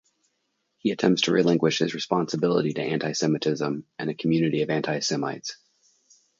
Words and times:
He 0.79 0.89
attempts 0.89 1.21
to 1.21 1.31
relinquish 1.31 1.77
his 1.77 1.93
responsibility 1.93 2.73
to 2.73 2.81
anti-Semitism 2.81 3.85
and 3.99 4.09
a 4.09 4.15
community 4.15 4.63
of 4.63 4.71
anti-Semites. 4.71 5.57